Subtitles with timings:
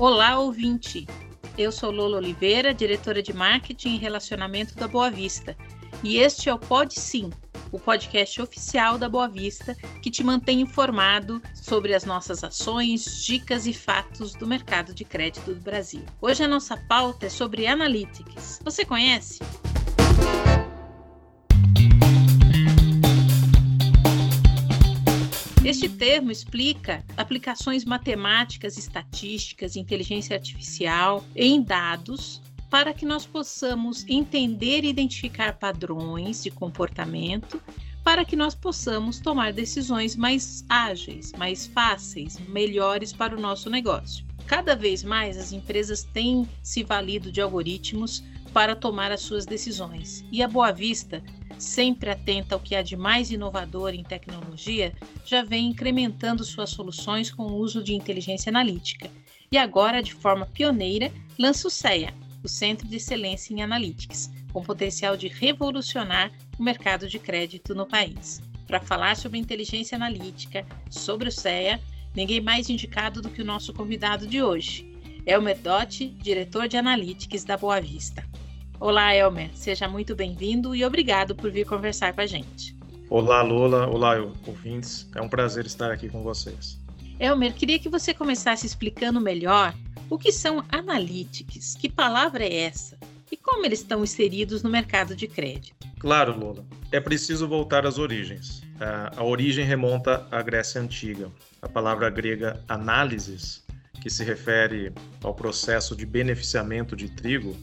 [0.00, 1.06] Olá, ouvinte!
[1.58, 5.54] Eu sou Lola Oliveira, diretora de marketing e relacionamento da Boa Vista,
[6.02, 7.28] e este é o Pod Sim,
[7.70, 13.66] o podcast oficial da Boa Vista que te mantém informado sobre as nossas ações, dicas
[13.66, 16.02] e fatos do mercado de crédito do Brasil.
[16.18, 18.58] Hoje a nossa pauta é sobre analytics.
[18.64, 19.38] Você conhece?
[25.62, 34.84] Este termo explica aplicações matemáticas, estatísticas, inteligência artificial em dados para que nós possamos entender
[34.84, 37.60] e identificar padrões de comportamento,
[38.02, 44.24] para que nós possamos tomar decisões mais ágeis, mais fáceis, melhores para o nosso negócio.
[44.46, 50.24] Cada vez mais as empresas têm se valido de algoritmos para tomar as suas decisões.
[50.30, 51.22] E a Boa Vista
[51.60, 54.92] sempre atenta ao que há de mais inovador em tecnologia,
[55.24, 59.10] já vem incrementando suas soluções com o uso de inteligência analítica.
[59.52, 64.62] E agora, de forma pioneira, lança o CEA, o Centro de Excelência em Analytics, com
[64.62, 68.40] potencial de revolucionar o mercado de crédito no país.
[68.66, 71.80] Para falar sobre inteligência analítica, sobre o CEA,
[72.14, 74.88] ninguém mais indicado do que o nosso convidado de hoje,
[75.26, 78.29] Elmer Dotti, diretor de Analytics da Boa Vista.
[78.80, 79.50] Olá, Elmer.
[79.52, 82.74] Seja muito bem-vindo e obrigado por vir conversar com a gente.
[83.10, 83.86] Olá, Lula.
[83.86, 84.14] Olá,
[84.46, 85.06] ouvintes.
[85.14, 86.80] É um prazer estar aqui com vocês.
[87.18, 89.74] Elmer, queria que você começasse explicando melhor
[90.08, 92.96] o que são analytics, que palavra é essa
[93.30, 95.76] e como eles estão inseridos no mercado de crédito.
[95.98, 96.64] Claro, Lula.
[96.90, 98.62] É preciso voltar às origens.
[99.14, 101.30] A origem remonta à Grécia Antiga.
[101.60, 103.62] A palavra grega análises,
[104.00, 104.90] que se refere
[105.22, 107.54] ao processo de beneficiamento de trigo,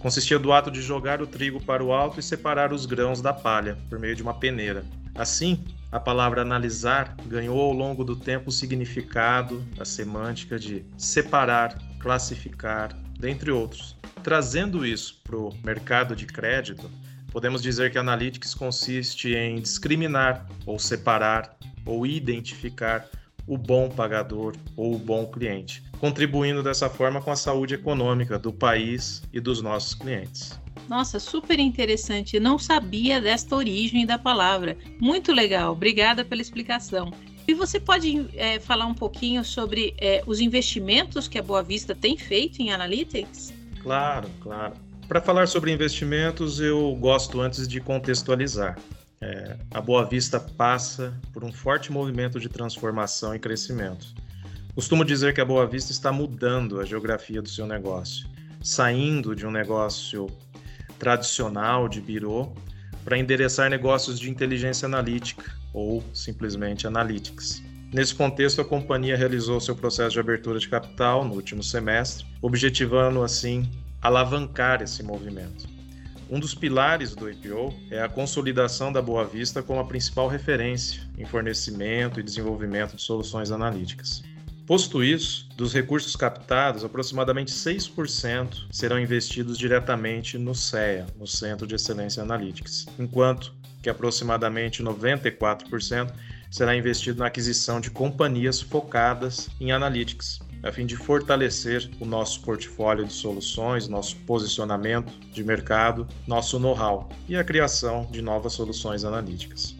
[0.00, 3.32] consistia do ato de jogar o trigo para o alto e separar os grãos da
[3.32, 4.82] palha por meio de uma peneira.
[5.14, 5.62] Assim,
[5.92, 12.96] a palavra analisar ganhou ao longo do tempo o significado, a semântica de separar, classificar,
[13.18, 13.96] dentre outros.
[14.22, 16.90] Trazendo isso para o mercado de crédito,
[17.30, 23.06] podemos dizer que Analytics consiste em discriminar, ou separar, ou identificar
[23.50, 28.52] o bom pagador ou o bom cliente, contribuindo dessa forma com a saúde econômica do
[28.52, 30.56] país e dos nossos clientes.
[30.88, 32.38] Nossa, super interessante.
[32.38, 34.78] Não sabia desta origem da palavra.
[35.00, 35.72] Muito legal.
[35.72, 37.12] Obrigada pela explicação.
[37.46, 41.92] E você pode é, falar um pouquinho sobre é, os investimentos que a Boa Vista
[41.92, 43.52] tem feito em Analytics?
[43.82, 44.74] Claro, claro.
[45.08, 48.78] Para falar sobre investimentos, eu gosto antes de contextualizar.
[49.22, 54.14] É, a Boa Vista passa por um forte movimento de transformação e crescimento.
[54.74, 58.26] Costumo dizer que a Boa Vista está mudando a geografia do seu negócio,
[58.62, 60.26] saindo de um negócio
[60.98, 62.50] tradicional de birô
[63.04, 67.62] para endereçar negócios de inteligência analítica ou simplesmente analytics.
[67.92, 73.22] Nesse contexto, a companhia realizou seu processo de abertura de capital no último semestre, objetivando
[73.22, 73.70] assim
[74.00, 75.68] alavancar esse movimento.
[76.30, 81.02] Um dos pilares do IPO é a consolidação da Boa Vista como a principal referência
[81.18, 84.22] em fornecimento e desenvolvimento de soluções analíticas.
[84.64, 91.74] Posto isso, dos recursos captados, aproximadamente 6% serão investidos diretamente no CEA, no Centro de
[91.74, 93.52] Excelência Analytics, enquanto
[93.82, 96.12] que aproximadamente 94%
[96.48, 102.40] será investido na aquisição de companhias focadas em analytics, a fim de fortalecer o nosso
[102.42, 109.04] portfólio de soluções, nosso posicionamento de mercado, nosso know-how e a criação de novas soluções
[109.04, 109.74] analíticas.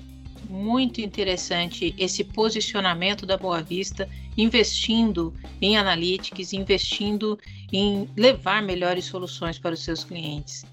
[0.48, 7.38] Muito interessante esse posicionamento da Boa Vista, investindo em analytics, investindo
[7.72, 10.64] em levar melhores soluções para os seus clientes.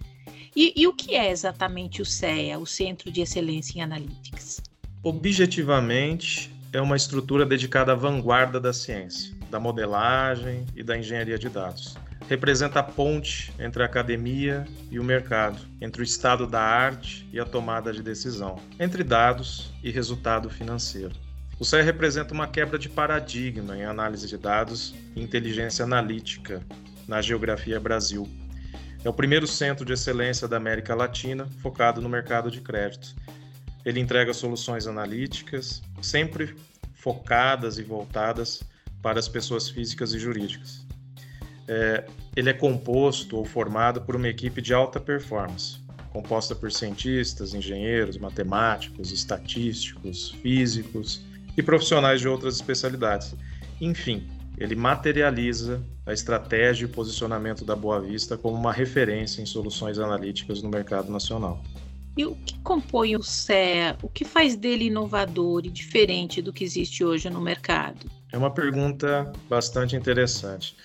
[0.56, 4.62] E, e o que é exatamente o CEA, o Centro de Excelência em Analytics?
[5.04, 11.50] Objetivamente, é uma estrutura dedicada à vanguarda da ciência da modelagem e da engenharia de
[11.50, 11.98] dados.
[12.28, 17.40] Representa a ponte entre a academia e o mercado, entre o estado da arte e
[17.40, 21.16] a tomada de decisão, entre dados e resultado financeiro.
[21.60, 26.62] O CER representa uma quebra de paradigma em análise de dados e inteligência analítica
[27.08, 28.30] na geografia Brasil.
[29.04, 33.16] É o primeiro centro de excelência da América Latina focado no mercado de crédito.
[33.88, 36.54] Ele entrega soluções analíticas, sempre
[36.94, 38.62] focadas e voltadas
[39.02, 40.86] para as pessoas físicas e jurídicas.
[41.70, 42.06] É,
[42.36, 45.78] ele é composto ou formado por uma equipe de alta performance,
[46.12, 51.22] composta por cientistas, engenheiros, matemáticos, estatísticos, físicos
[51.56, 53.34] e profissionais de outras especialidades.
[53.80, 59.98] Enfim, ele materializa a estratégia e posicionamento da Boa Vista como uma referência em soluções
[59.98, 61.64] analíticas no mercado nacional.
[62.18, 63.96] E o que compõe o CEA?
[64.02, 68.10] O que faz dele inovador e diferente do que existe hoje no mercado?
[68.32, 70.76] É uma pergunta bastante interessante.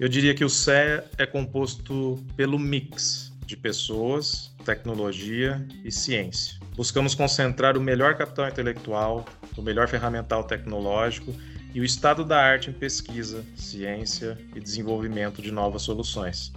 [0.00, 6.58] Eu diria que o CEA é composto pelo mix de pessoas, tecnologia e ciência.
[6.74, 9.24] Buscamos concentrar o melhor capital intelectual,
[9.56, 11.32] o melhor ferramental tecnológico
[11.72, 16.52] e o estado da arte em pesquisa, ciência e desenvolvimento de novas soluções.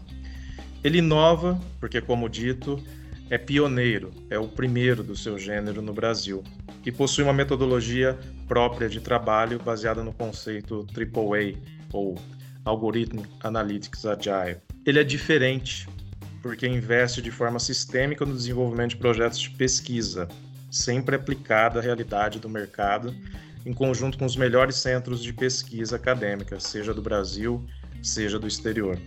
[0.83, 2.81] Ele inova porque, como dito,
[3.29, 6.43] é pioneiro, é o primeiro do seu gênero no Brasil
[6.85, 8.17] e possui uma metodologia
[8.47, 11.59] própria de trabalho baseada no conceito AAA
[11.93, 12.17] ou
[12.65, 14.57] Algorithm Analytics Agile.
[14.85, 15.87] Ele é diferente
[16.41, 20.27] porque investe de forma sistêmica no desenvolvimento de projetos de pesquisa,
[20.71, 23.13] sempre aplicada à realidade do mercado,
[23.65, 27.63] em conjunto com os melhores centros de pesquisa acadêmica, seja do Brasil,
[28.01, 28.97] seja do exterior.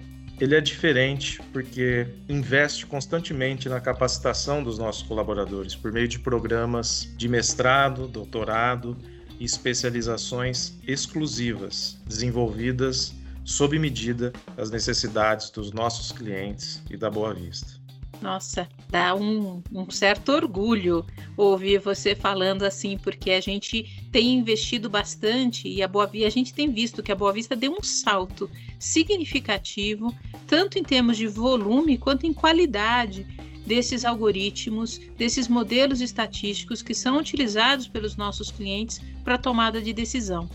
[0.43, 7.09] Ele é diferente porque investe constantemente na capacitação dos nossos colaboradores por meio de programas
[7.17, 8.99] de mestrado, doutorado
[9.39, 17.82] e especializações exclusivas, desenvolvidas sob medida às necessidades dos nossos clientes e da Boa Vista.
[18.23, 21.05] Nossa, dá um, um, certo orgulho
[21.37, 26.31] ouvir você falando assim, porque a gente tem investido bastante e a Boa Vista, a
[26.31, 28.49] gente tem visto que a Boa Vista deu um salto
[28.79, 30.15] significativo,
[30.47, 33.27] tanto em termos de volume quanto em qualidade
[33.67, 40.49] desses algoritmos, desses modelos estatísticos que são utilizados pelos nossos clientes para tomada de decisão.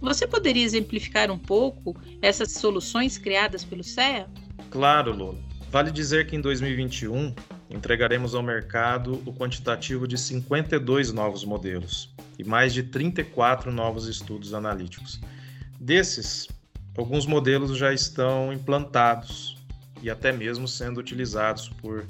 [0.00, 4.28] Você poderia exemplificar um pouco essas soluções criadas pelo CEA?
[4.70, 5.51] Claro, Lola.
[5.72, 7.34] Vale dizer que em 2021
[7.70, 14.52] entregaremos ao mercado o quantitativo de 52 novos modelos e mais de 34 novos estudos
[14.52, 15.18] analíticos.
[15.80, 16.46] Desses,
[16.94, 19.56] alguns modelos já estão implantados
[20.02, 22.04] e até mesmo sendo utilizados por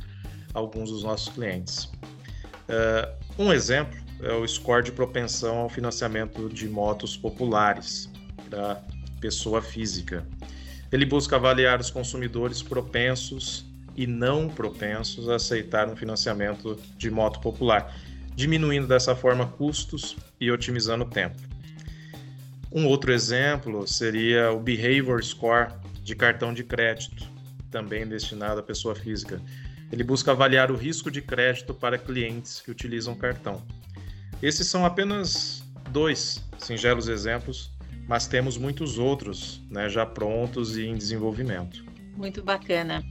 [0.52, 1.84] alguns dos nossos clientes.
[2.66, 8.10] Uh, um exemplo é o score de propensão ao financiamento de motos populares
[8.50, 8.82] da
[9.20, 10.26] pessoa física.
[10.92, 13.64] Ele busca avaliar os consumidores propensos
[13.96, 17.96] e não propensos a aceitar um financiamento de moto popular,
[18.34, 21.40] diminuindo dessa forma custos e otimizando tempo.
[22.70, 25.72] Um outro exemplo seria o Behavior Score
[26.02, 27.26] de cartão de crédito,
[27.70, 29.40] também destinado à pessoa física.
[29.90, 33.62] Ele busca avaliar o risco de crédito para clientes que utilizam cartão.
[34.42, 37.70] Esses são apenas dois singelos exemplos,
[38.12, 41.82] mas temos muitos outros né, já prontos e em desenvolvimento.
[42.14, 43.02] Muito bacana.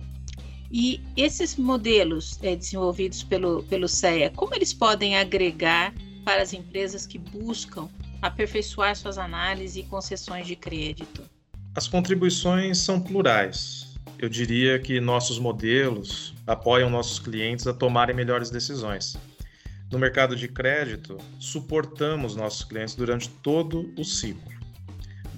[0.72, 5.92] E esses modelos é, desenvolvidos pelo, pelo CEA, como eles podem agregar
[6.24, 7.90] para as empresas que buscam
[8.22, 11.24] aperfeiçoar suas análises e concessões de crédito?
[11.74, 13.96] As contribuições são plurais.
[14.20, 19.18] Eu diria que nossos modelos apoiam nossos clientes a tomarem melhores decisões.
[19.92, 24.61] No mercado de crédito, suportamos nossos clientes durante todo o ciclo,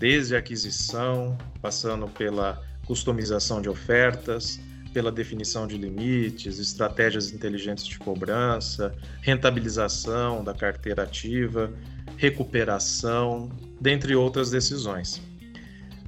[0.03, 4.59] desde a aquisição, passando pela customização de ofertas,
[4.93, 11.71] pela definição de limites, estratégias inteligentes de cobrança, rentabilização da carteira ativa,
[12.17, 15.21] recuperação, dentre outras decisões.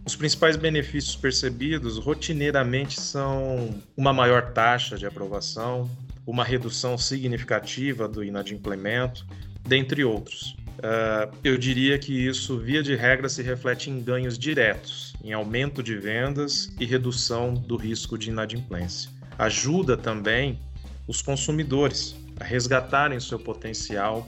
[0.05, 5.89] Os principais benefícios percebidos rotineiramente são uma maior taxa de aprovação,
[6.27, 9.25] uma redução significativa do inadimplemento,
[9.65, 10.53] dentre outros.
[10.77, 15.81] Uh, eu diria que isso, via de regra, se reflete em ganhos diretos, em aumento
[15.81, 19.09] de vendas e redução do risco de inadimplência.
[19.37, 20.59] Ajuda também
[21.07, 24.27] os consumidores a resgatarem seu potencial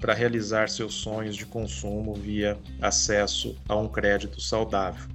[0.00, 5.08] para realizar seus sonhos de consumo via acesso a um crédito saudável.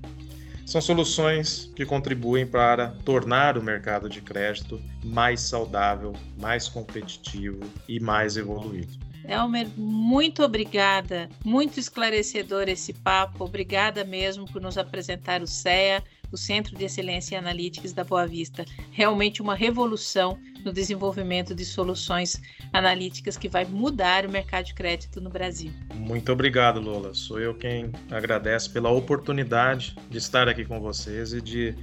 [0.66, 8.00] São soluções que contribuem para tornar o mercado de crédito mais saudável, mais competitivo e
[8.00, 9.09] mais evoluído.
[9.30, 11.30] Elmer, muito obrigada.
[11.46, 13.46] Muito esclarecedor esse papo.
[13.46, 18.66] Obrigada mesmo por nos apresentar o CEA, o Centro de Excelência Analytics da Boa Vista.
[18.92, 22.42] Realmente uma revolução no desenvolvimento de soluções
[22.74, 25.72] analíticas que vai mudar o mercado de crédito no Brasil.
[25.96, 27.14] Muito obrigado, Lola.
[27.14, 31.76] Sou eu quem agradece pela oportunidade de estar aqui com vocês e de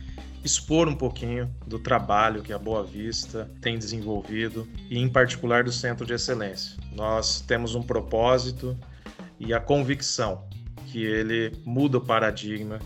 [0.45, 5.73] expor um pouquinho do trabalho que a Boa Vista tem desenvolvido e, em particular, do
[5.73, 6.76] Centro de Excelência.
[6.92, 8.76] Nós temos um propósito
[9.40, 10.45] e a convicção
[10.87, 12.78] que ele muda o paradigma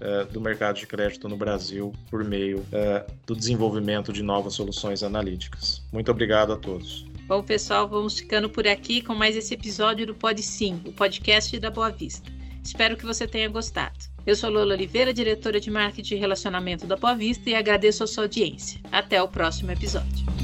[0.00, 5.02] uh, do mercado de crédito no Brasil por meio uh, do desenvolvimento de novas soluções
[5.02, 5.82] analíticas.
[5.92, 7.06] Muito obrigado a todos.
[7.26, 11.58] Bom, pessoal, vamos ficando por aqui com mais esse episódio do Pod Sim, o podcast
[11.58, 12.30] da Boa Vista.
[12.64, 13.98] Espero que você tenha gostado.
[14.26, 18.06] Eu sou Lola Oliveira, diretora de marketing e relacionamento da Boa Vista, e agradeço a
[18.06, 18.80] sua audiência.
[18.92, 20.37] Até o próximo episódio.